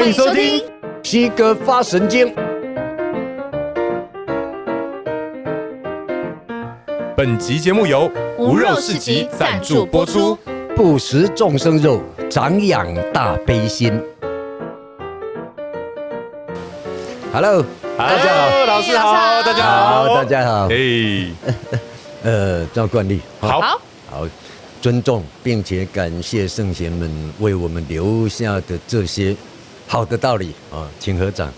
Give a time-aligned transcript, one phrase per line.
[0.00, 0.58] 欢迎收听
[1.02, 2.26] 《西哥发神经》。
[7.14, 10.38] 本集节目由无肉市集赞助播出。
[10.74, 12.00] 不食众生肉，
[12.30, 13.92] 长养大悲心。
[17.30, 17.62] Hello，
[17.98, 20.68] 大家好，老师好，大家好，大家好。
[20.70, 21.26] 哎，
[22.24, 23.60] 呃，照惯例，好，
[24.08, 24.26] 好，
[24.80, 29.36] 尊重并且感谢圣贤们为我们留下的这些
[29.90, 31.52] 好的道理啊，请合掌。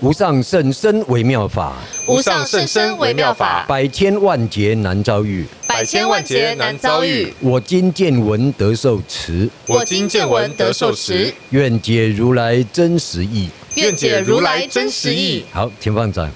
[0.00, 7.32] 无上甚深微妙法，无上甚深微妙法，百千万劫难遭遇，百千万劫难遭遇。
[7.40, 15.46] 我今见闻得受持，我今见闻得受持，愿解如来真实义，愿解如来真实义。
[15.50, 16.30] 好，请放掌。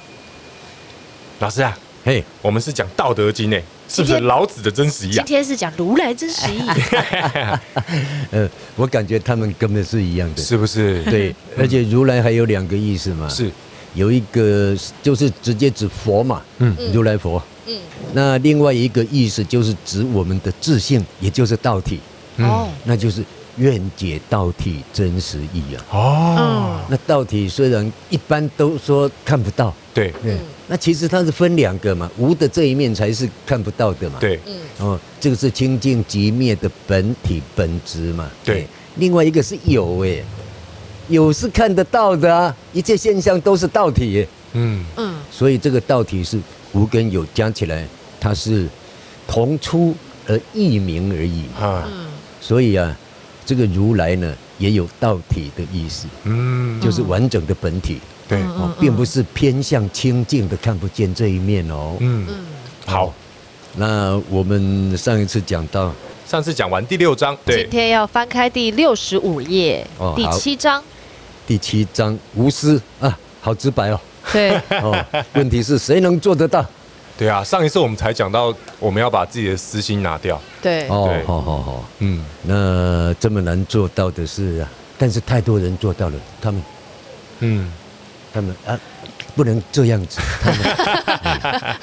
[1.41, 5.25] 老师啊，嘿，我们是讲《道德经》诶，是不是老子的真实义啊？
[5.27, 6.61] 今天是讲如来真实义。
[8.33, 11.03] 呃，我感觉他们根本是一样的，是不是？
[11.05, 13.51] 对，而且如来还有两个意思嘛，是。
[13.95, 17.79] 有一个就是直接指佛嘛，嗯，如来佛，嗯，
[18.13, 22.01] 那另外一个意思就是指我们的自信，也就是道体，
[22.39, 23.23] 哦，那就是
[23.57, 25.85] 愿解道体真实意啊。
[25.91, 30.39] 哦，那道体虽然一般都说看不到，对，嗯，
[30.69, 40.23] 那其实它是分两个嘛，无的这一面才是看不到的嘛，对，嗯，哦，这个是清净寂灭的本体本质嘛，对，另外一个是有哎。
[41.09, 44.27] 有是看得到的啊，一切现象都是道体。
[44.55, 44.83] 嗯。
[44.97, 46.41] 嗯，所以这个道体是
[46.73, 47.87] 无跟有加起来，
[48.19, 48.67] 它是
[49.29, 49.95] 同出
[50.27, 51.45] 而异名而已。
[51.61, 51.87] 啊，
[52.41, 52.97] 所以啊，
[53.47, 56.07] 这个如来呢也有道体的意思。
[56.25, 58.01] 嗯，就是完整的本体。
[58.27, 61.97] 对，哦，并不是偏向清净的看不见这一面哦。
[62.01, 62.45] 嗯嗯，
[62.87, 63.13] 好，
[63.77, 65.93] 那我们上一次讲到，
[66.27, 69.87] 上次讲完第六章，对，今天要翻开第六十五页，
[70.17, 70.83] 第七章。
[71.47, 74.01] 第七章无私啊，好直白哦。
[74.33, 75.05] 对 哦，
[75.35, 76.65] 问题是谁能做得到？
[77.17, 80.41] 对啊，上一次我们才讲到，我们要把自己的私心拿掉。
[80.61, 86.63] 对哦，好好好，嗯，那这么难做到的事啊，但是太多人做到了，他们，
[87.39, 87.73] 嗯，
[88.33, 88.79] 他们啊，
[89.37, 91.77] 不能这样子，他们，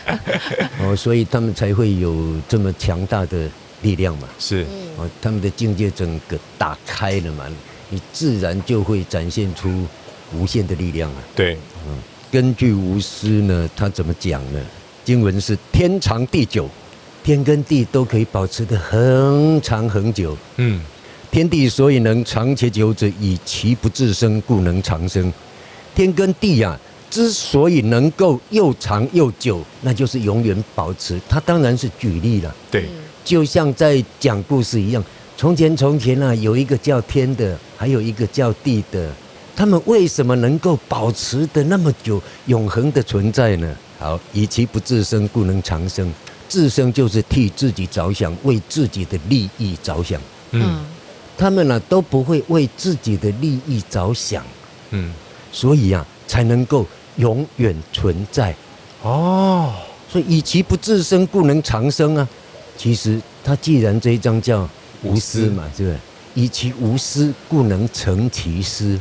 [0.91, 3.47] 哦，所以他们才会有这么强大的
[3.83, 4.27] 力量嘛。
[4.37, 4.65] 是，
[4.97, 7.45] 哦，他们的境界整个打开了嘛。
[7.89, 9.85] 你自然就会展现出
[10.33, 11.17] 无限的力量了。
[11.35, 11.97] 对，嗯，
[12.31, 14.59] 根据无私呢，他怎么讲呢？
[15.03, 16.69] 经文是天长地久，
[17.23, 20.37] 天跟地都可以保持得很长很久。
[20.57, 20.79] 嗯，
[21.31, 25.31] 天地所以能长且久者，以其不自生，故能长生。
[25.95, 26.79] 天跟地呀、啊，
[27.09, 31.19] 之所以能够又长又久，那就是永远保持。
[31.27, 32.55] 它当然是举例了。
[32.69, 32.85] 对，
[33.25, 35.03] 就像在讲故事一样。
[35.35, 39.11] 从前，从前啊，有一个叫天的，还有一个叫地的，
[39.55, 43.75] 他们为什么能够保持的那么久，永恒的存在呢？
[44.01, 46.11] 好，以其不自生，故能长生。
[46.49, 50.19] 自生就是替自己着想，为自己的利益着想。
[50.49, 50.83] 嗯，
[51.37, 54.43] 他们呢、啊、都不会为自己的利益着想。
[54.89, 55.13] 嗯，
[55.51, 56.85] 所以啊，才能够
[57.17, 58.55] 永远存在。
[59.03, 59.71] 哦，
[60.09, 62.27] 所以以其不自生，故能长生啊。
[62.75, 64.67] 其实他既然这一章叫。
[65.03, 65.97] 无私嘛，是不是？
[66.35, 68.99] 以其无私，故能成其私。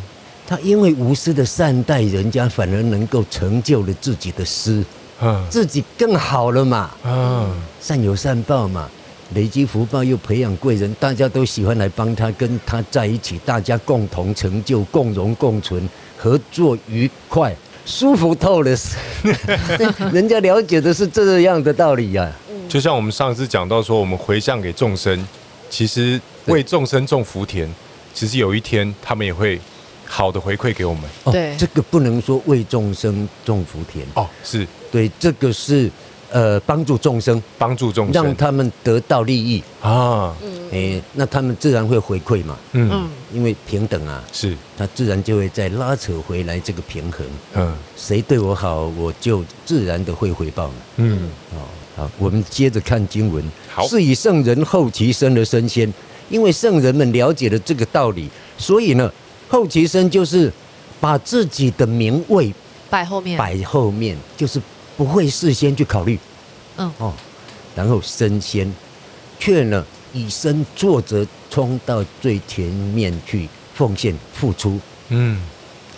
[0.51, 4.85] 他因为无私的善待人家，反而能够成就了自己的私，
[5.49, 6.91] 自己更好了嘛。
[7.81, 8.91] 善有善报嘛，
[9.33, 17.55] 累积福报又培养贵人，大家都喜欢来帮他，跟他在一起，大家共同成就，共荣共存，合作愉快，
[17.87, 18.77] 舒服透了。
[20.13, 22.35] 人家了解的是这样的道理呀、啊。
[22.69, 25.25] 就像我们上次讲到说，我们回向给众生。
[25.69, 27.73] 其实为众生种福田，
[28.13, 29.61] 其实有一天他们也会
[30.13, 31.05] 好的回馈给我们。
[31.23, 35.89] 哦对，这个不能说为众生种福田哦，是对，这个是
[36.31, 40.35] 呃帮助众生，帮助众生，让他们得到利益啊。
[40.73, 42.59] 哎，那他们自然会回馈嘛。
[42.73, 47.25] 嗯，因为平等啊，是，他自然就会再拉扯回来这个平衡。
[47.55, 50.71] 嗯，谁对我好，我就自然的会回报。
[50.97, 51.63] 嗯，哦。
[51.97, 53.45] 好，我们接着看经文。
[53.69, 55.93] 好，是以圣人后其生而身先，
[56.29, 59.13] 因为圣人们了解了这个道理，所以呢，
[59.51, 60.51] 后期生就是
[61.01, 62.55] 把自己的名位
[62.89, 64.63] 摆后面，摆后面就是
[64.97, 66.17] 不会事先去考虑。
[66.77, 67.13] 嗯哦，
[67.75, 68.73] 然后身先，
[69.41, 74.79] 却呢以身作则，冲到最前面去奉献付出。
[75.09, 75.43] 嗯，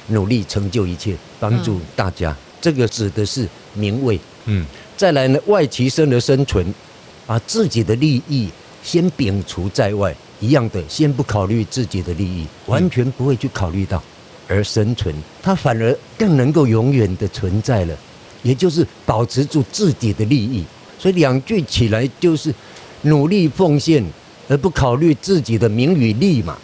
[0.08, 2.30] 努力成就一切，帮助大家。
[2.30, 4.18] 嗯、这个指的是名位。
[4.46, 4.66] 嗯。
[4.96, 6.72] 再来呢，外其身而生存，
[7.26, 8.48] 把自己的利益
[8.82, 14.02] 先摒除在外，一样的，先不考虑自己的利益，完全不会去考虑到
[14.48, 17.96] 而生存，它反而更能够永远的存在了，
[18.42, 20.64] 也就是保持住自己的利益。
[20.98, 22.54] 所以两句起来就是
[23.02, 24.04] 努力奉献，
[24.48, 26.56] 而不考虑自己的名与利嘛，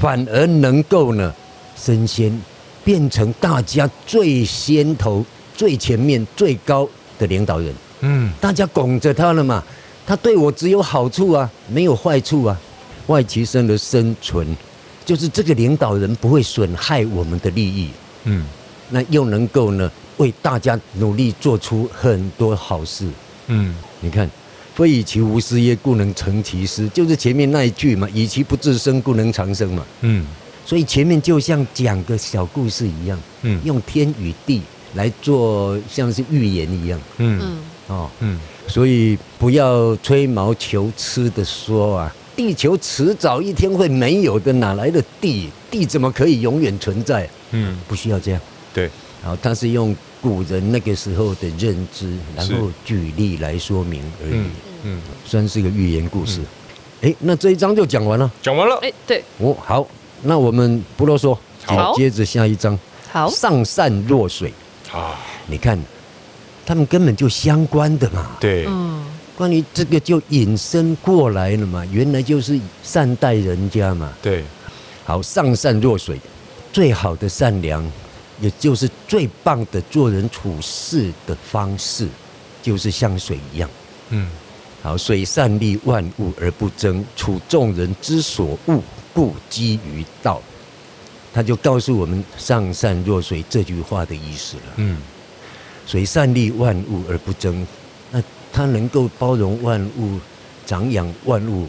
[0.00, 1.34] 反而能够呢
[1.76, 2.40] 升仙，
[2.84, 5.24] 变成大家最先头、
[5.56, 6.88] 最前面、最高
[7.18, 7.74] 的领导人。
[8.00, 9.62] 嗯，大家拱着他了嘛，
[10.06, 12.58] 他对我只有好处啊，没有坏处啊。
[13.08, 14.46] 外其生的生存，
[15.04, 17.88] 就是这个领导人不会损害我们的利益。
[18.24, 18.46] 嗯，
[18.90, 23.08] 那又能够呢为大家努力做出很多好事。
[23.48, 24.30] 嗯，你看，
[24.74, 29.84] 非以其无私也，故能成其私，就是前面那一句嘛，以其不自生，故能长生嘛。
[30.02, 30.24] 嗯，
[30.64, 34.62] 所以前面就像讲个小故事一样，嗯，用天与地
[34.94, 37.00] 来做像是寓言一样。
[37.18, 37.58] 嗯嗯
[37.92, 45.50] 哦嗯，所以不要吹毛求疵的说啊，地球迟早一天会没有的，哪来的地？
[45.70, 47.28] 地怎么可以永远存在？
[47.50, 48.40] 嗯，不需要这样。
[48.72, 48.90] 对，
[49.22, 49.94] 好，他是用。
[50.22, 54.40] 古人那个时候的认知，然后举例来说明而已，
[54.84, 56.40] 嗯，算是个寓言故事。
[57.00, 58.78] 哎，那这一章就讲完了，讲完了。
[58.82, 59.84] 哎，对，哦，好，
[60.22, 62.78] 那我们不啰嗦，好，接着下一章。
[63.10, 64.54] 好，上善若水。
[64.92, 65.18] 啊，
[65.48, 65.76] 你看，
[66.72, 68.34] 他们根本就相关的嘛。
[68.40, 69.04] 对，嗯，
[69.36, 74.10] 关于这个就引申过来了嘛，原来就是善待人家嘛。
[74.22, 74.42] 对，
[75.04, 76.18] 好，上善若水，
[76.72, 77.84] 最好的善良。
[78.40, 82.08] 也就是最棒的做人处事的方式，
[82.62, 83.68] 就是像水一样。
[84.08, 84.28] 嗯，
[84.82, 88.80] 好，水善利万物而不争，处众人之所恶，
[89.12, 90.40] 故几于道。
[91.32, 94.62] 他就告诉我们“上善若水”这句话的意思了。
[94.76, 94.96] 嗯，
[95.86, 97.66] 水善利万物而不争，
[98.10, 100.18] 那它能够包容万物，
[100.66, 101.66] 长养万物。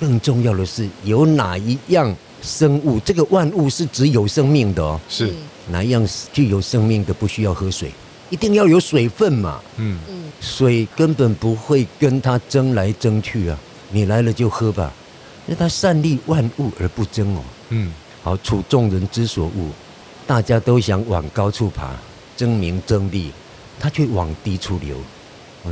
[0.00, 2.98] 更重要的是，有哪一样生物？
[3.00, 5.00] 这个万物是指有生命的哦。
[5.08, 5.32] 是。
[5.70, 7.90] 哪一样具有生命的不需要喝水？
[8.28, 9.60] 一定要有水分嘛。
[9.76, 13.58] 嗯嗯，水根本不会跟它争来争去啊。
[13.90, 14.92] 你来了就喝吧，
[15.46, 17.40] 那它善利万物而不争哦。
[17.68, 17.92] 嗯，
[18.22, 19.70] 好，处众人之所恶，
[20.26, 21.94] 大家都想往高处爬，
[22.36, 23.32] 争名争利，
[23.78, 24.96] 他却往低处流。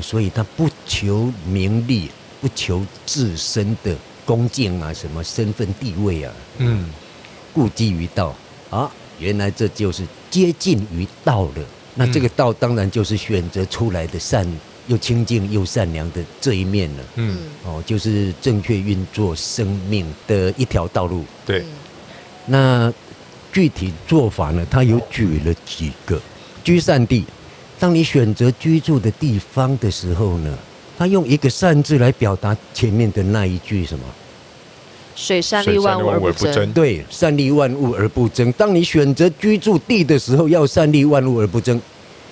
[0.00, 2.10] 所以他不求名利，
[2.40, 3.94] 不求自身的
[4.24, 6.32] 恭敬啊，什么身份地位啊。
[6.58, 6.88] 嗯，
[7.52, 8.34] 故基于道
[8.70, 8.90] 啊。
[9.18, 11.64] 原来这就是接近于道了，
[11.94, 14.50] 那这个道当然就是选择出来的善，
[14.88, 17.04] 又清净又善良的这一面了。
[17.16, 21.24] 嗯，哦，就是正确运作生命的一条道路。
[21.44, 21.62] 对，
[22.46, 22.92] 那
[23.52, 24.66] 具体做法呢？
[24.70, 26.20] 他有举了几个
[26.64, 27.24] 居善地。
[27.78, 30.56] 当你选择居住的地方的时候呢，
[30.96, 34.04] 他用一个善字来表达前面的那一句什么？
[35.14, 38.50] 水善利万物而不争，对，善利万物而不争。
[38.52, 41.78] 当你选择居住地的时候，要善利万物而不争，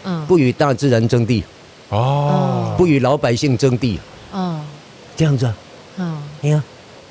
[0.05, 1.45] 嗯，不与大自然争地，
[1.91, 4.01] 哦，不与老百姓争地，
[4.33, 4.61] 哦，
[5.15, 5.55] 这样子啊，
[5.99, 6.63] 嗯，你看，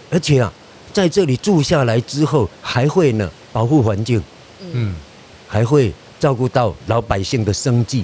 [0.10, 0.52] 而且啊，
[0.92, 4.22] 在这里住下来之后，还会呢保护环境，
[4.74, 4.96] 嗯，
[5.48, 8.04] 还会照顾到老百姓的生计。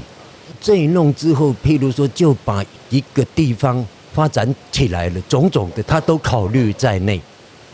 [0.62, 7.22] 这一弄之后，譬如说，就把一个地方发展起来了，种种的他都考虑在内。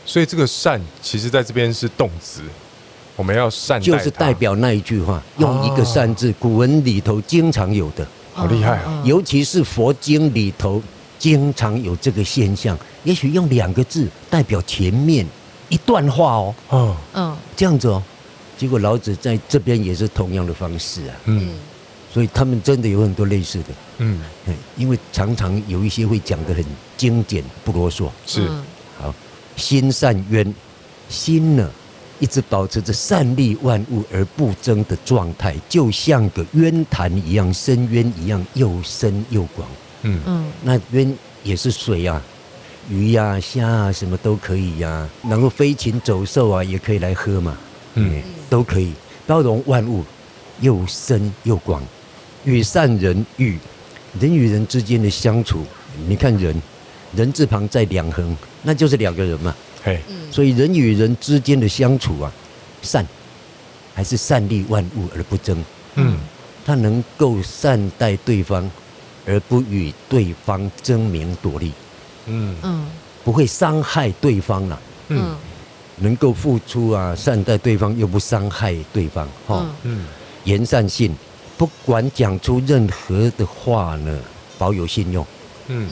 [0.06, 2.42] 所以这个善，其实在这边是动词，
[3.16, 9.02] 我们要善，就是代表那一句话，用一个善字，古文里头经常有的，好厉害啊！
[9.06, 10.82] 尤其是佛经里头
[11.20, 15.26] 经常有这个现象，也许用两个字代表前面
[15.70, 16.96] 一段话哦，嗯。
[17.14, 18.02] 嗯，这样子哦，
[18.62, 21.50] 结果老子在这边也是同样的方式啊，嗯，
[22.14, 24.20] 所以他们真的有很多类似的，嗯，
[24.78, 26.64] 因为常常有一些会讲得很
[26.96, 28.48] 精简，不啰嗦，是。
[29.00, 29.12] 好
[29.56, 30.54] 心善渊，
[31.10, 31.68] 心呢
[32.20, 39.68] 一直保持着善利万物而不争的状态，就像个渊潭一样，深渊一样，又深又广。
[40.04, 40.22] 嗯。
[40.28, 42.22] 嗯，那渊也是水啊，
[42.92, 47.58] 鱼呀、啊、虾啊，什么都可以呀、啊，能够飞禽走兽啊，也可以来喝嘛。
[47.96, 48.92] 嗯，都可以
[49.26, 50.04] 包容万物，
[50.60, 51.82] 又深又广。
[52.44, 53.58] 与善人与
[54.20, 55.66] 人与人之间的相处，
[56.06, 56.62] 你看人。
[57.14, 59.54] 人字旁在两横，那就是两个人嘛。
[59.84, 60.00] 嘿，
[60.32, 62.32] 所以人与人之间的相处啊，
[62.82, 63.06] 善
[63.94, 65.62] 还是善利万物而不争。
[65.96, 66.18] 嗯，
[66.66, 68.70] 他能够善待对方，
[69.26, 71.74] 而不与对方争名夺利。
[72.28, 72.88] 嗯嗯，
[73.26, 74.82] 不会伤害对方了。
[75.10, 75.36] 嗯，
[75.98, 79.28] 能够付出啊，善待对方又不伤害对方。
[79.48, 80.06] 哈，嗯，
[80.44, 81.16] 言善信，
[81.58, 84.20] 不管讲出任何的话呢，
[84.58, 85.26] 保有信用。
[85.68, 85.88] 嗯。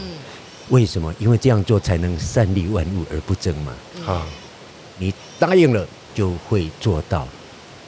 [0.70, 1.12] 为什么？
[1.18, 3.74] 因为这样做才能善利万物而不争嘛。
[4.06, 4.24] 啊，
[5.00, 7.28] 你答应了就会做到，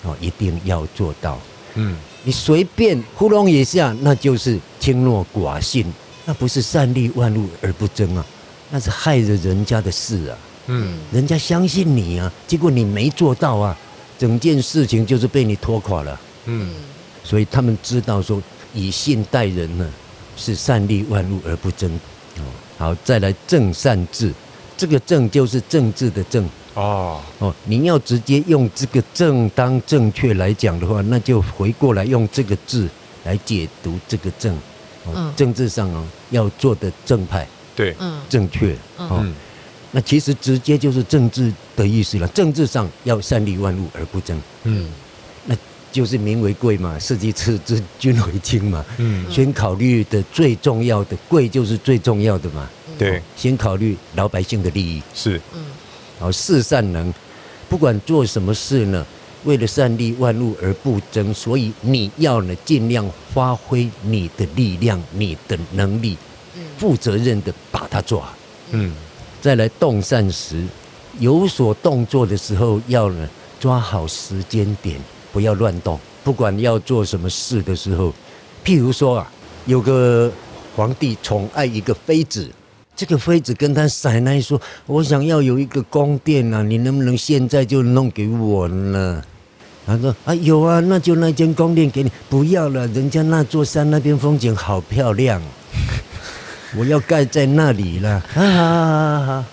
[0.02, 1.40] 哦，一定要做到。
[1.76, 5.86] 嗯，你随便糊弄一下，那就是轻诺寡信，
[6.26, 8.26] 那不是善利万物而不争啊，
[8.72, 10.36] 那是害了人家的事啊。
[10.74, 13.78] 嗯，人家相信你啊，结果你没做到啊，
[14.18, 16.18] 整件事情就是被你拖垮了。
[16.46, 16.72] 嗯，
[17.26, 18.42] 所以他们知道说
[18.74, 19.86] 以信待人呢，
[20.38, 21.92] 是善利万物而不争。
[22.38, 22.44] 哦，
[22.78, 24.32] 好，再来正善治，
[24.78, 26.48] 这个正就是政治的正。
[26.74, 32.88] 哦哦，你要直接用这个正当正确来讲的话，那就回过来用这个字
[33.26, 34.56] 来解读这个正。
[35.04, 38.74] 哦，政治上哦要做的正派，对，嗯正确。
[38.96, 39.26] 哦，
[39.92, 42.28] 那其实直接就是政治的意思了。
[42.30, 44.40] 政治上要善利万物而不争。
[44.64, 44.90] 嗯，
[45.46, 45.56] 那
[45.92, 48.86] 就是民为贵嘛，社稷次之，君为轻嘛。
[48.98, 52.70] 嗯，先考虑的最重要的贵就是最重要的嘛。
[52.98, 55.02] 对，先考虑老百姓的利益。
[55.14, 55.66] 是，嗯。
[56.20, 57.12] 好，事善能，
[57.68, 59.04] 不管做什么事呢，
[59.44, 66.16] 为了善利万物而不争，所以你要呢尽量发挥你的力量、你的能力，
[66.78, 68.38] 负责任的把它做好。
[68.70, 68.94] 嗯，
[69.42, 70.64] 再来动善时，
[71.20, 73.28] 有所动作的时候，要呢
[73.60, 75.02] 抓好时间点，
[75.34, 76.00] 不要乱动。
[76.24, 78.14] 不管要做什么事的时候，
[78.64, 79.32] 譬如说啊，
[79.66, 80.32] 有个
[80.76, 82.48] 皇帝宠爱一个妃子。
[82.96, 89.24] 这个妃子跟他奶奶说：“我想要有一个宫殿啊，你能不能现在就弄给我呢？”
[89.88, 92.12] 他说：“啊，有啊，那就那间宫殿给你。
[92.30, 95.42] 不要了，人家那座山那边风景好漂亮，
[96.78, 99.46] 我要盖在那里了。”哈哈哈！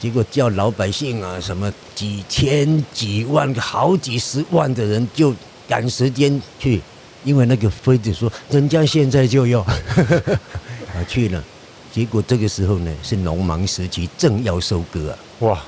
[0.00, 5.34] 结果叫老百姓啊，什么几千几万、好几十万的人就
[5.66, 6.80] 赶时间去，
[7.24, 9.60] 因为那个妃子说：“人家现在就要。
[10.94, 11.42] ”啊，去了。
[11.90, 15.18] 结果这个时候呢，是农忙时期，正要收割啊！
[15.40, 15.60] 哇，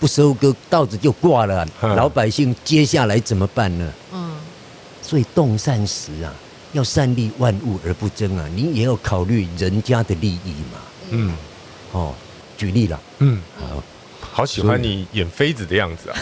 [0.00, 3.92] 不收割，稻子就挂了，老百姓接下来怎么办呢？
[4.12, 4.36] 嗯，
[5.02, 6.34] 所以动善时啊，
[6.72, 10.78] 要善利万物而不争啊，你也要考虑人家的利益嘛。
[11.10, 11.32] 嗯，
[11.92, 12.14] 哦，
[12.56, 13.82] 举例了，嗯，好，
[14.20, 16.16] 好喜欢你演妃子的样子啊！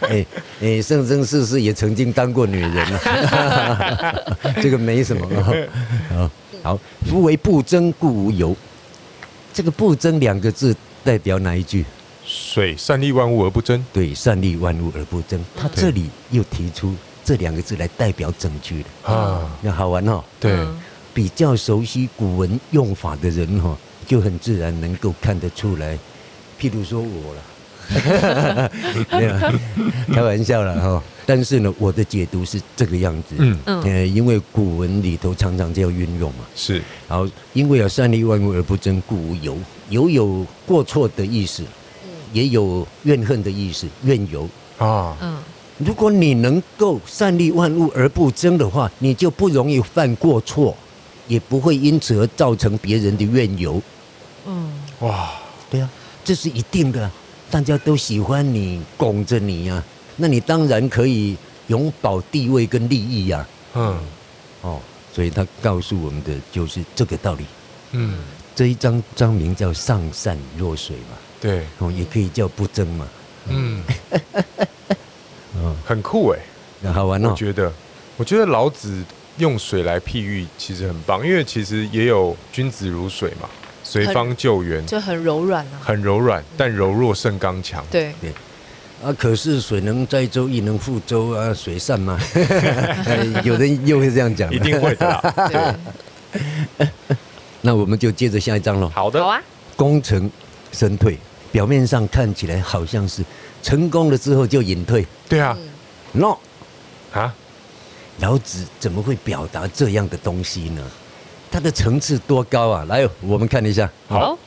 [0.00, 0.26] 哎
[0.62, 4.14] 哎，生生世世也曾经当过女人啊，
[4.62, 5.26] 这个没什么
[6.12, 6.30] 啊。
[6.62, 8.56] 好，夫为不争，故无尤。
[9.54, 11.84] 这个“不争”两个字代表哪一句？
[12.24, 13.84] 水善利万物而不争。
[13.92, 15.42] 对，善利万物而不争。
[15.56, 16.94] 他这里又提出
[17.28, 20.24] 这两个字来代表整句的啊，那好玩哦。
[20.40, 20.66] 对，
[21.12, 25.98] 比较熟悉古文用法的人哈，就很自然能够看得出来。
[26.58, 27.42] 譬如说我了。
[29.12, 29.34] 没有，
[30.14, 31.02] 开玩笑了哈。
[31.26, 33.34] 但是呢，我的解读是这个样子。
[33.36, 36.46] 嗯嗯，因为古文里头常常这样运用嘛。
[36.56, 36.82] 是。
[37.06, 39.58] 然后，因为有善利万物而不争，故无尤。
[39.90, 41.62] 尤有过错的意思，
[42.32, 45.14] 也有怨恨的意思，怨尤啊。
[45.20, 45.36] 嗯。
[45.78, 50.76] 如果你能够善利万物而不争的话，你就不容易犯过错，
[51.26, 53.80] 也不会因此而造成别人的怨尤。
[54.46, 54.72] 嗯。
[55.00, 55.30] 哇。
[55.70, 55.90] 对啊，
[56.24, 57.10] 这是一定的。
[57.50, 59.84] 大家都喜欢你，拱着你呀、啊，
[60.16, 63.74] 那你当然可以永保地位跟利益呀、啊。
[63.74, 63.98] 嗯，
[64.62, 64.80] 哦，
[65.12, 67.44] 所以他告诉我们的就是这个道理。
[67.92, 68.18] 嗯，
[68.56, 71.18] 这一章章名叫上善若水嘛。
[71.38, 73.06] 对，哦，也可以叫不争嘛。
[73.48, 74.22] 嗯，嗯，
[75.88, 76.38] 很酷哎，
[76.82, 77.30] 那好玩哦。
[77.30, 77.72] 我觉得，
[78.18, 79.02] 我觉得老子
[79.38, 83.48] 用水来譬喻其实很棒，因为其实也有君子如水嘛。
[83.82, 87.82] 随方救援就很柔软啊，很柔软，但柔弱胜刚强。
[87.90, 88.30] 对对，
[89.02, 92.20] 啊，可是水能载舟，亦能覆舟啊，水善吗？
[93.42, 95.34] 有人又会这样讲，一定会的。
[96.76, 96.86] 对，
[97.62, 98.90] 那我们就接着下一章喽。
[98.94, 99.40] 好的，好啊。
[99.74, 100.30] 功成
[100.70, 101.16] 身退，
[101.50, 103.24] 表面上看起来好像是
[103.62, 105.06] 成功了之后就隐退。
[105.30, 105.56] 对啊
[106.12, 106.36] ，no
[107.12, 107.34] 啊，
[108.20, 110.82] 老子怎么会表达这样的东西呢？
[111.50, 112.84] 它的层次多高啊！
[112.88, 113.90] 来，我们看一下。
[114.06, 114.38] 好，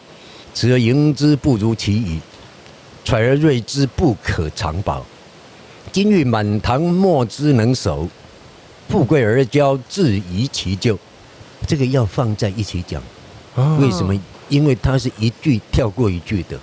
[0.53, 2.20] 持而盈之，不如其已；
[3.03, 5.03] 揣而锐之，不可长保。
[5.91, 8.08] 金玉满堂，莫之能守；
[8.88, 10.98] 富贵而骄，自遗其咎。
[11.65, 13.01] 这个要放在一起讲。
[13.80, 14.13] 为什么？
[14.48, 16.60] 因为它是一句跳过一句的。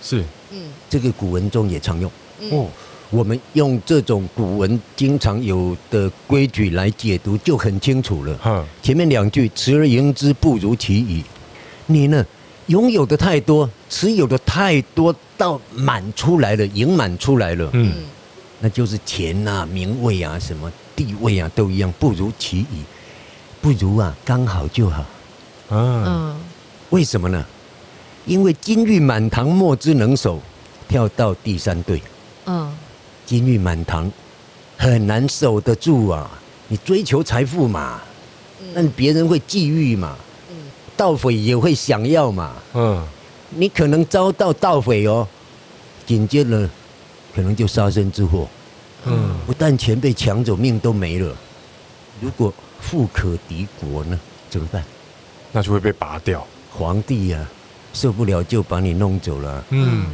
[0.00, 2.10] 是，嗯，这个古文中也常用。
[2.52, 2.68] 哦。
[3.10, 8.66] 我们用这种古文经常有的规矩来解读，就很清楚了。
[8.80, 11.22] 前面两句“持而盈之，不如其已”，
[11.86, 12.24] 你呢
[12.66, 17.94] 拥有的太多，持有的太多，到满出来了，盈满出来了，嗯，
[18.60, 22.84] 那就是钱啊、名位啊、什么地位啊都一样，不如其已，
[23.60, 25.04] 不如啊，刚好就好。
[25.70, 26.36] 嗯，
[26.90, 27.44] 为什么呢？
[28.26, 30.40] 因为金玉满堂莫之能守，
[30.86, 32.00] 跳到第三队。
[32.46, 32.72] 嗯，
[33.30, 34.10] 金玉满堂
[34.76, 36.28] 很难守得住啊！
[36.66, 38.00] 你追求财富嘛，
[38.74, 40.16] 那别人会觊觎嘛，
[40.96, 42.56] 盗匪也会想要嘛。
[42.74, 43.06] 嗯，
[43.50, 45.28] 你可能遭到盗匪哦，
[46.04, 46.68] 紧接着
[47.32, 48.48] 可能就杀身之祸。
[49.04, 51.32] 嗯，不但钱被抢走，命都没了。
[52.20, 54.18] 如果富可敌国呢？
[54.50, 54.84] 怎么办？
[55.52, 56.44] 那就会被拔掉。
[56.72, 57.46] 皇帝呀、啊，
[57.94, 59.64] 受不了就把你弄走了。
[59.70, 60.06] 嗯，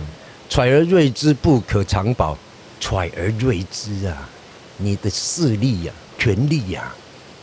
[0.50, 2.37] 揣而锐之不可长保。
[2.80, 4.28] 揣而锐之啊，
[4.76, 6.97] 你的势力呀、啊、权力呀、啊，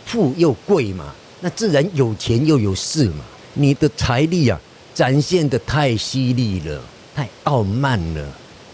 [0.06, 3.24] 富又贵嘛，那自然有钱又有势嘛。
[3.54, 4.60] 你的财力啊，
[4.96, 6.82] 展现的太犀利了，
[7.16, 8.28] 太傲慢了，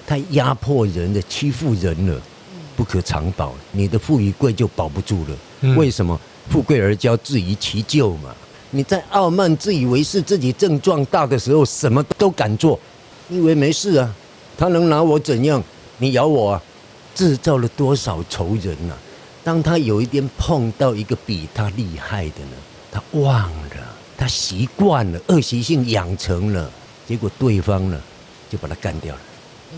[0.08, 2.22] 太压迫人了，欺负人了。
[2.76, 5.38] 不可长保，你的富与贵就保不住了。
[5.62, 6.18] 嗯、为什么？
[6.50, 8.34] 富贵而骄，自遗其咎嘛。
[8.72, 12.80] 你在傲慢、自以为是、自己正壮大的时候，什么都敢做，
[13.28, 14.16] 你以为没事啊？
[14.58, 15.62] 他能拿我怎样？
[16.00, 16.64] 你咬我啊！
[17.14, 18.98] 制造了多少仇人呐、啊？
[19.44, 22.58] 当他有一天碰到一个比他厉害的呢，
[22.92, 26.72] 他忘了，他习惯了，恶习性养成了，
[27.08, 28.02] 结果对方呢，
[28.50, 29.22] 就把他干掉了。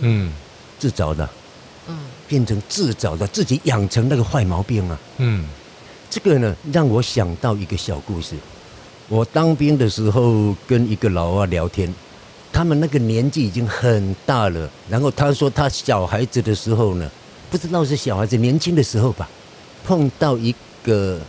[0.02, 0.32] 嗯，
[0.78, 1.28] 自找的。
[1.88, 1.98] 嗯，
[2.28, 5.00] 变成自找的，自己养成那个坏毛病啊。
[5.18, 5.46] 嗯，
[6.10, 8.36] 这个呢，让我想到一个小故事。
[9.08, 11.92] 我当兵的时候跟一个老外聊天，
[12.52, 14.70] 他们那个年纪已经很大了。
[14.90, 17.10] 然后他说他小孩子的时候呢，
[17.50, 19.30] 不知道是小孩子年轻的时候吧，
[19.86, 20.54] 碰到一
[20.84, 21.20] 个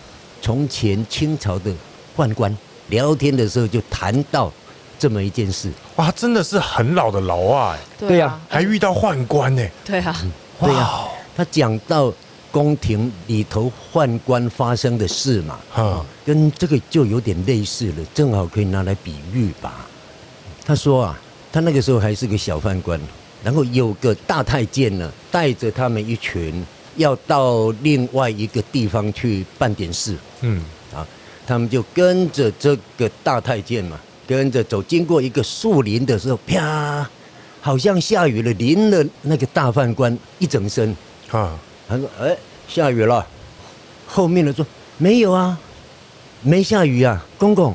[0.40, 1.70] 从前清朝的
[2.16, 2.56] 宦官，
[2.88, 4.52] 聊天的时候就谈到
[4.98, 5.70] 这么一件事。
[5.96, 7.78] 哇，真的是很老的老啊。
[7.98, 9.66] 对呀，还遇到宦官呢。
[9.84, 10.16] 对啊。
[10.60, 12.12] 对呀、啊，他讲到
[12.52, 19.86] 宫廷里头宦官发生的事嘛，哈，跟这个就有点类似了，正好可以拿来比喻吧。
[20.64, 21.20] 他说啊，
[21.52, 23.00] 他那个时候还是个小犯官，
[23.42, 26.64] 然后有个大太监呢，带着他们一群
[26.96, 30.62] 要到另外一个地方去办点事，嗯，
[30.94, 31.06] 啊，
[31.46, 37.08] 他们就跟着这个大太监嘛，跟着走，经过一个树林的时候，啪。
[37.64, 40.90] 好像下雨了，淋了那个大犯官一整身。
[41.30, 41.56] 啊，
[41.88, 43.24] 他说：“哎，下雨了。”
[44.04, 44.66] 后面的说
[44.98, 45.56] ：“没有啊，
[46.42, 47.72] 没下雨啊，公公。”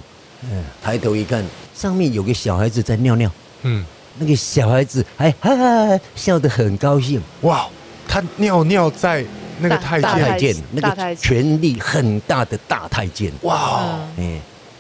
[0.52, 1.42] 嗯，抬头一看，
[1.78, 3.30] 上面有个小孩子在尿尿。
[3.62, 3.86] 嗯，
[4.18, 7.22] 那个小孩子还哈哈笑得很高兴。
[7.42, 7.68] 哇，
[8.08, 9.24] 他尿尿在
[9.60, 13.32] 那个太监，太监那个权力很大的大太监。
[13.44, 14.40] 哇，哎，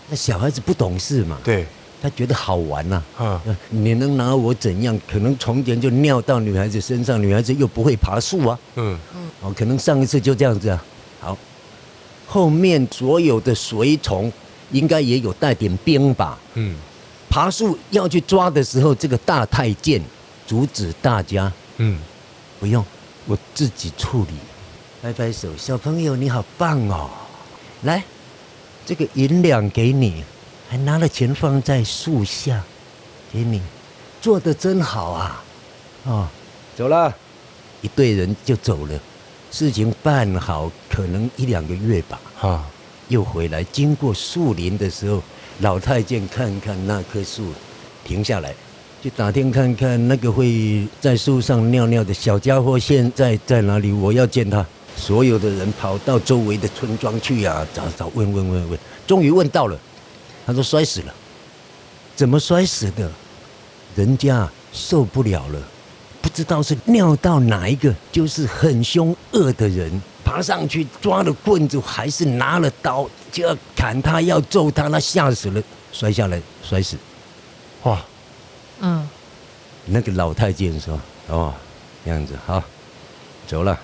[0.09, 1.37] 那小孩子不懂事嘛。
[1.43, 1.65] 对。
[1.99, 4.95] 他觉得好玩呐，啊，你能拿我怎样？
[5.11, 10.85] 可能从前就尿到女孩子身上，女孩子又不会爬树啊，嗯嗯，哦，可能上一次就这样子啊。
[11.19, 11.35] 好，
[12.27, 14.31] 后面所有的随从
[14.71, 16.75] 应该也有带点兵吧，嗯，
[17.37, 20.01] 爬树要去抓的时候，这个大太监
[20.47, 21.99] 阻止大家，嗯，
[22.59, 22.83] 不用，
[23.27, 24.33] 我自己处理，
[25.03, 27.07] 拍拍手，小朋友你好棒哦，
[27.83, 28.03] 来，
[28.87, 30.23] 这个银两给你。
[30.67, 32.63] 还拿了钱放在树下，
[33.31, 33.61] 给你，
[34.19, 35.43] 做的真好啊！
[36.05, 36.27] 哦，
[36.75, 37.13] 走了，
[37.81, 38.99] 一队人就走了。
[39.51, 42.19] 事情办好，可能一两个月吧。
[42.35, 42.65] 哈，
[43.09, 45.21] 又回来，经过树林的时候，
[45.59, 47.51] 老太监看看那棵树，
[48.03, 48.53] 停下来，
[49.01, 53.91] 去打听看看那个会在树上尿尿的小家伙现在在哪里？
[53.91, 54.65] 我要见他。
[54.95, 59.77] 所有的人跑到周围的村庄去啊，找找问问问问，终于问到了。
[60.45, 61.13] 他说摔死了，
[62.15, 63.09] 怎么摔死的？
[63.95, 65.59] 人家受不了了，
[66.21, 75.61] 不知道是尿到哪一个，就是很凶恶的人，爬上去抓了棍子，还是拿了刀就要砍他，要揍他，他吓死了，
[75.93, 76.97] 摔下来摔死。
[77.83, 78.03] 哇，
[78.79, 79.07] 嗯，
[79.85, 81.53] 那个老太监说：“哦，
[82.03, 82.63] 这样子好，
[83.45, 83.79] 走了。”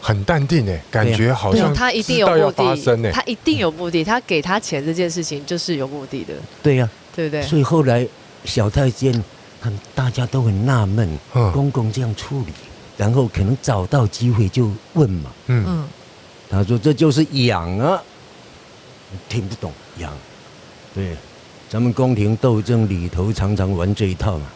[0.00, 6.32] 很淡定哎，感觉好像他一定有目的，他一定有目的，他给他钱这件事情就是有目的的。
[6.62, 7.42] 对呀，对不对？
[7.42, 8.06] 所以后来
[8.44, 9.12] 小太监，
[9.60, 11.18] 他大家都很纳闷，
[11.52, 12.52] 公公这样处理，
[12.96, 15.30] 然后可能找到机会就问嘛。
[15.48, 15.84] 嗯，
[16.48, 18.00] 他说这就是养啊，
[19.28, 20.12] 听不懂养。
[20.94, 21.16] 对，
[21.68, 24.46] 咱们宫廷斗争里头常常玩这一套嘛。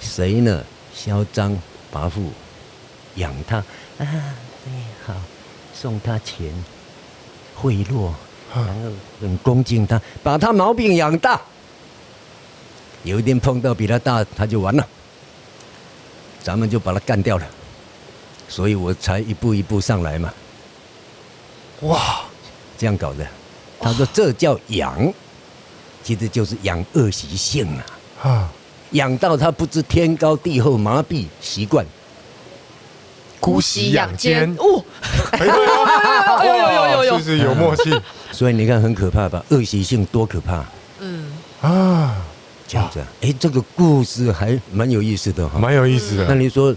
[0.00, 0.64] 谁呢？
[0.94, 1.52] 嚣张
[1.92, 2.28] 跋扈，
[3.16, 3.56] 养他。
[3.56, 3.64] 啊，
[3.98, 4.72] 对，
[5.06, 5.14] 好，
[5.74, 6.52] 送他钱，
[7.54, 8.12] 贿赂，
[8.54, 11.40] 然后很恭敬他，把他毛病养大。
[13.04, 14.86] 有一天碰到比他大，他就完了，
[16.42, 17.46] 咱们就把他干掉了。
[18.48, 20.32] 所以我才一步一步上来嘛。
[21.82, 22.22] 哇，
[22.76, 23.26] 这样搞的。
[23.80, 25.12] 他说这叫养。
[26.04, 28.48] 其实就是养恶习性啊，啊，
[28.92, 31.84] 养到他不知天高地厚，麻痹习惯。
[33.40, 34.82] 姑息养奸，哦，
[35.32, 38.00] 哎呦呦呦呦呦呦，是不是有默契？
[38.32, 39.44] 所以你看很可怕吧？
[39.50, 40.64] 恶习性多可怕？
[41.00, 42.16] 嗯啊，
[42.66, 46.24] 这样子，哎，这个故事还蛮有意思的哈，蛮有意思的。
[46.26, 46.74] 那你说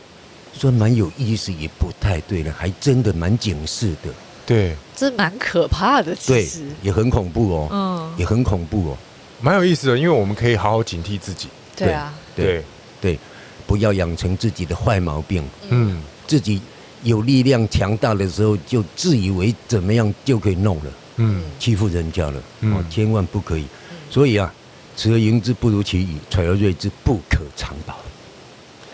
[0.54, 4.10] 说蛮有意思也不太对了，还真的蛮警示的。
[4.46, 8.98] 对，这蛮可怕的，其实也很恐怖哦，嗯，也很恐怖哦，
[9.42, 11.48] 蛮有意思的，因为我们可以好好警惕自己。
[11.76, 12.64] 对啊，对
[13.00, 13.20] 对，
[13.66, 15.44] 不要养成自己的坏毛病。
[15.70, 16.02] 嗯。
[16.28, 16.62] 自己
[17.04, 23.66] 有力量强大的时候，就自以为怎么样就可以弄了，嗯，欺负人家了，哦，千万不可以。
[24.10, 24.54] 所以啊，
[24.96, 27.98] 持而盈之不如其已，揣而锐之不可长保。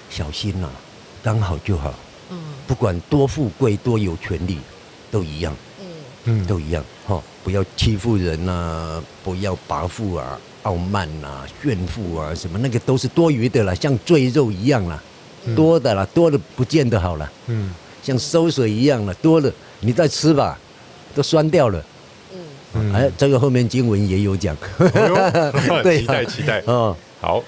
[0.09, 0.67] 小心呐，
[1.21, 1.93] 刚好就好。
[2.31, 4.57] 嗯，不管多富贵多有权力，
[5.11, 5.55] 都一样。
[6.25, 6.83] 嗯，都一样。
[7.07, 15.01] 哈，不要欺负人呐，不要跋扈啊，傲慢呐，炫富啊，什么那个都是多余的啦，像赘肉一样啦。
[15.55, 17.31] 多的啦，多的不见得好了。
[17.45, 20.59] 嗯，像馊水一样了，多了你再吃吧，
[21.15, 21.81] 都酸掉了。
[22.73, 24.53] 嗯，哎，这个后面经文也有讲。
[25.81, 26.61] 对，期待期待。
[26.65, 27.41] 哦，好，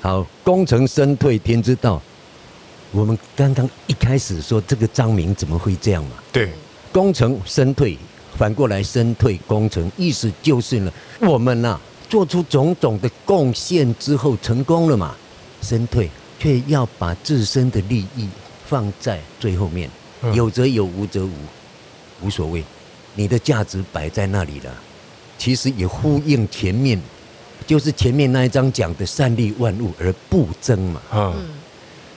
[0.00, 2.00] 好，功成身退天之道。
[2.92, 6.10] 我们刚刚一开始说这个张明怎么会这样嘛？
[6.30, 6.52] 对，
[6.92, 7.96] 功成身退，
[8.36, 15.14] 反过来身退功成，意思就是呢，我们呐做出种种的贡献之后成功了嘛，
[15.60, 16.08] 身退。
[16.38, 18.28] 却要把自身的利益
[18.66, 19.88] 放在最后面，
[20.34, 21.30] 有则有，无则无，
[22.20, 22.64] 无所谓。
[23.14, 24.74] 你的价值摆在那里了，
[25.38, 27.00] 其实也呼应前面，
[27.64, 31.00] 就是前面那一章讲的善利万物而不争嘛。
[31.12, 31.32] 嗯，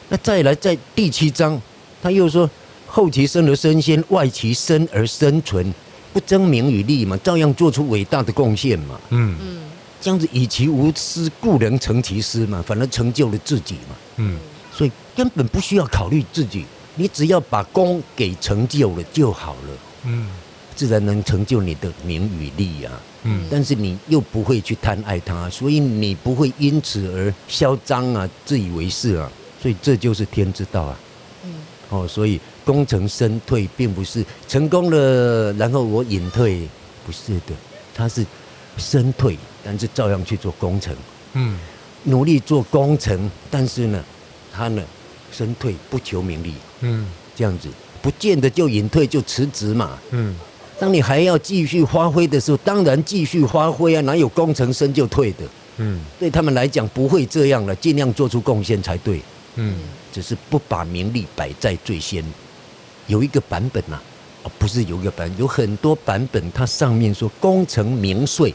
[0.10, 1.62] 那再来在第七章，
[2.02, 2.50] 他又说
[2.96, 5.74] 后其生而身先，外其身而生存，
[6.14, 8.98] 不争名与利嘛，照样做出伟大的贡献嘛。
[9.10, 9.62] 嗯嗯。
[10.00, 13.96] 这样子以其无私，故能成其私嘛，反而成就了自己嘛。
[14.16, 14.40] 嗯，
[14.72, 16.64] 所以根本不需要考虑自己，
[16.96, 19.78] 你只要把功给成就了就好了。
[20.06, 20.30] 嗯，
[20.74, 22.94] 自然能成就你的名与利啊。
[23.24, 29.30] 嗯，但是你又不会去贪爱它，所以你不会因此而嚣张啊，自以为是啊。
[29.62, 30.98] 所以这就是天之道啊。
[31.44, 31.54] 嗯，
[31.90, 36.68] 哦，所以功成身退，并不是成功了然后我隐退，
[37.06, 37.54] 不是的，
[37.94, 38.26] 他是
[38.78, 39.38] 身退。
[39.68, 40.96] 但是照样去做工程，
[41.34, 41.58] 嗯，
[42.04, 44.04] 努力做工程，但是呢，
[44.54, 44.84] 他呢，
[45.32, 47.68] 身退不求名利，嗯，这样子
[48.00, 50.36] 不见得就隐退就辞职嘛，嗯，
[50.80, 55.44] 当你还要继续发挥的时候，当然继续发挥啊，哪有功成身就退的，
[55.78, 59.20] 嗯，对他们来讲不会这样了，尽量做出贡献才对，
[59.56, 59.80] 嗯，
[60.14, 62.24] 只是不把名利摆在最先，
[63.08, 64.00] 有一个版本呐，
[64.44, 68.54] 哦，不是有一个版，有很多版本，它上面说功成名遂。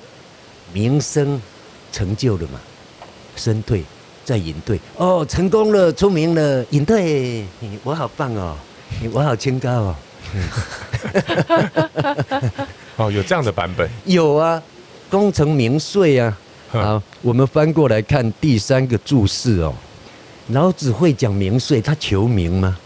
[0.72, 1.40] 名声
[1.90, 2.60] 成就了嘛？
[3.34, 3.82] 身退
[4.24, 7.44] 再隐退哦，成功了，出名了，隐退，
[7.82, 8.56] 我好棒哦，
[9.12, 9.96] 我好清高哦。
[12.96, 13.88] 哦，有这样的版本？
[14.04, 14.62] 有啊，
[15.10, 16.38] 功成名遂啊。
[16.70, 19.74] 好，我们翻过来看第三个注释哦。
[20.48, 22.78] 老子会讲名遂，他求名吗？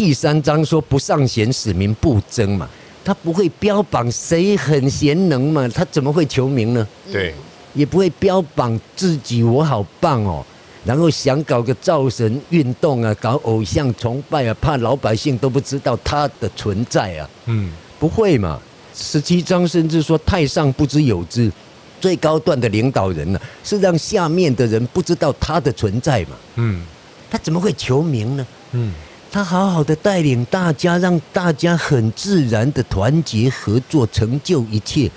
[0.00, 2.66] 第三章说不尚贤，使民不争嘛。
[3.04, 5.68] 他不会标榜谁很贤能嘛？
[5.74, 6.88] 他怎么会求名呢？
[7.12, 7.34] 对，
[7.74, 10.42] 也不会标榜自己我好棒哦，
[10.86, 17.28] 然后想搞个造神运动啊，搞偶像崇拜啊，怕老百姓都不知道他的存在啊。
[17.44, 18.58] 嗯，不会嘛？
[18.94, 21.52] 十七章甚至说太上不知有之，
[22.00, 26.30] 最高段的领导人呢，是让下面的人不知道他的存在嘛。
[26.54, 26.82] 嗯，
[27.30, 28.46] 他怎么会求名呢？
[28.72, 28.94] 嗯。
[29.32, 35.08] 他好好的带领大家，让大家很自然的团结合作，成就一切，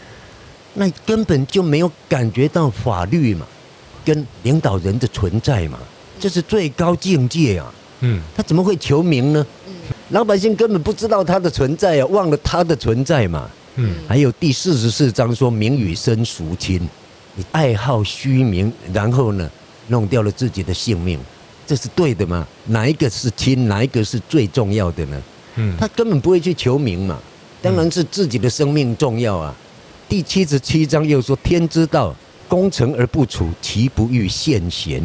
[0.75, 3.45] 那根本就没有感觉到法律嘛，
[4.05, 5.79] 跟领导人的存在嘛，
[6.19, 7.73] 这是最高境界啊。
[8.01, 9.45] 嗯，他怎么会求名呢？
[10.09, 13.49] 老百姓根本不知道他的存在啊，忘了他的存在嘛。
[13.77, 16.79] 嗯，还有第四十四章说名与身孰亲，
[17.33, 19.49] 你爱好虚名，然后呢，
[19.87, 21.19] 弄掉了自己的性命。
[21.65, 22.45] 这是对的吗？
[22.67, 23.67] 哪一个是亲？
[23.67, 25.21] 哪一个是最重要的呢？
[25.55, 27.19] 嗯，他根本不会去求名嘛，
[27.61, 29.55] 当然是自己的生命重要啊。
[30.09, 32.13] 第七十七章又说：“天之道，
[32.47, 35.01] 功成而不处，其不欲献贤；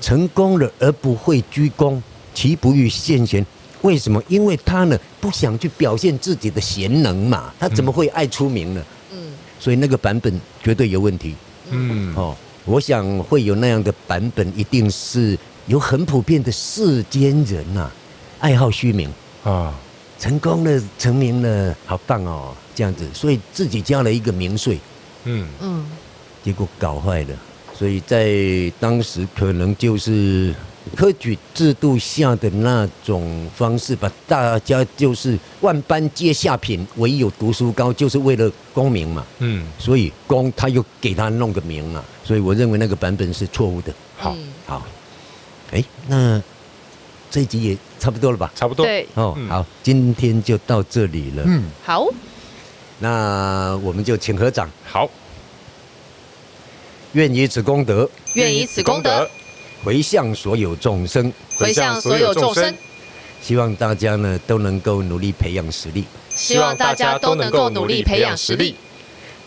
[0.00, 3.44] 成功了而不会居功，其不欲献贤。
[3.82, 4.22] 为什么？
[4.28, 8.82] 因为他呢不想去表现自己的贤能嘛，他怎么会爱出名呢？
[9.12, 9.18] 嗯，
[9.60, 11.34] 所以那个版本绝对有问题。
[11.70, 15.38] 嗯，哦，我想会有那样的版本，一定是。
[15.68, 17.92] 有很普遍的世间人呐、啊，
[18.40, 19.08] 爱好虚名。
[19.44, 19.72] 啊，
[20.18, 24.78] 成功了，成名了，好棒哦，这样子，所以自己加了一个名税，
[25.24, 25.46] 嗯。
[25.60, 25.86] 嗯，
[26.42, 27.28] 结果搞坏了。
[27.72, 30.52] 所以在当时可能就是
[30.96, 39.24] 科举制度下的那种方式，把大家就是万般皆下品，唯有读书高，就是为了功名嘛。
[39.38, 43.94] 嗯，所以功他又给他弄个名啊，所以我认为那个版本是错误的。
[44.16, 44.48] 好，嗯。
[44.66, 44.84] 好，
[45.72, 46.42] 哎，那
[47.30, 48.50] 这一集也差不多了吧？
[48.54, 48.86] 差不多。
[48.86, 49.48] 对，哦，嗯。
[49.48, 51.42] 好，今天就到这里了。
[51.46, 52.06] 嗯，好，
[52.98, 55.08] 那我们就请合掌，好，
[57.12, 58.08] 愿以此功德。
[58.34, 59.28] 愿以此功德。
[59.84, 61.32] 回向所有众生。
[61.56, 62.72] 回向所有众生，
[63.42, 66.04] 希望大家呢都能够努力培养实力，
[66.36, 68.76] 希望大家都能够努力培养实力，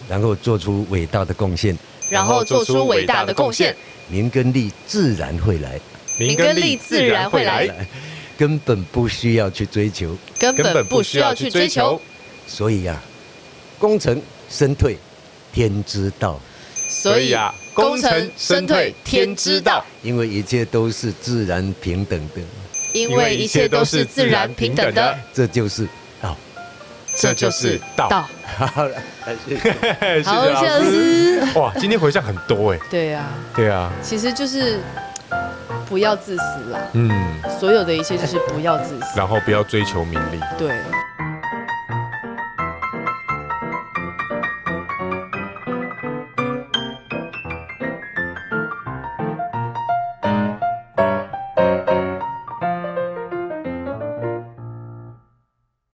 [0.09, 1.77] 然后做出伟大的贡献，
[2.09, 3.73] 然后做出伟大的贡献，
[4.09, 5.79] 名跟利自然会来，
[6.17, 7.69] 名跟利自然会来，
[8.37, 10.17] 根本不需要去追求。
[10.39, 11.99] 根本不需要去追求。
[12.47, 13.01] 所以呀、
[13.79, 14.97] 功成身退，
[15.53, 16.39] 天之道。
[16.89, 19.85] 所以啊，功成身退，天之道。
[20.03, 22.41] 因为一切都是自然平等的，
[22.93, 25.87] 因为一切都是自然平等的，这就是
[26.21, 26.37] 道。
[27.15, 28.09] 这就是道。
[28.57, 29.01] 好了，
[29.47, 30.23] 谢谢。
[30.23, 32.79] 好像是哇，今天回向很多哎。
[32.89, 34.79] 对啊，对啊，其实就是
[35.91, 36.79] 不要自私啦。
[36.93, 37.11] 嗯，
[37.59, 39.19] 所有的一切就是不要自私。
[39.19, 40.39] 然后不要追求名利。
[40.57, 40.69] 对。